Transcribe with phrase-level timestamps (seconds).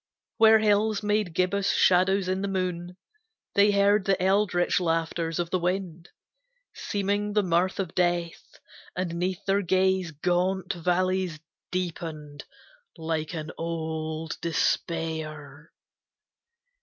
[0.37, 2.97] Where hills made gibbous shadows in the moon,
[3.53, 6.09] They heard the eldritch laughters of the wind,
[6.73, 8.55] Seeming the mirth of death;
[8.95, 11.39] and 'neath their gaze Gaunt valleys
[11.71, 12.45] deepened
[12.97, 15.71] like an old despair.